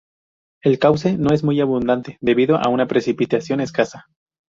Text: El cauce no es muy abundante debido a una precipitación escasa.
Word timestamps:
El 0.63 0.79
cauce 0.79 1.15
no 1.19 1.31
es 1.31 1.43
muy 1.43 1.61
abundante 1.61 2.17
debido 2.21 2.57
a 2.57 2.69
una 2.69 2.87
precipitación 2.87 3.61
escasa. 3.61 4.07